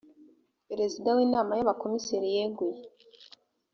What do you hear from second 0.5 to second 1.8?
perezida w ‘inama y’